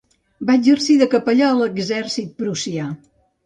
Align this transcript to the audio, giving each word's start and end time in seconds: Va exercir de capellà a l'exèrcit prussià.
Va 0.49 0.55
exercir 0.59 0.95
de 1.03 1.09
capellà 1.11 1.51
a 1.51 1.59
l'exèrcit 1.61 2.35
prussià. 2.43 2.91